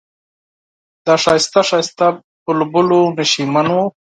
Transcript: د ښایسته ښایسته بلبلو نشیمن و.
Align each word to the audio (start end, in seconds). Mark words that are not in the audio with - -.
د 1.05 1.07
ښایسته 1.23 1.61
ښایسته 1.69 2.07
بلبلو 2.43 3.01
نشیمن 3.17 3.67
و. 3.71 3.75